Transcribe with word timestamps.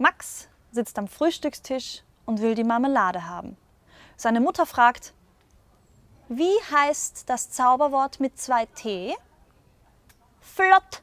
Max 0.00 0.48
sitzt 0.72 0.98
am 0.98 1.08
Frühstückstisch 1.08 2.04
und 2.24 2.40
will 2.40 2.54
die 2.54 2.64
Marmelade 2.64 3.28
haben. 3.28 3.58
Seine 4.16 4.40
Mutter 4.40 4.64
fragt, 4.64 5.12
wie 6.30 6.56
heißt 6.72 7.28
das 7.28 7.50
Zauberwort 7.50 8.18
mit 8.18 8.38
zwei 8.38 8.64
T? 8.64 9.14
Flott, 10.40 10.99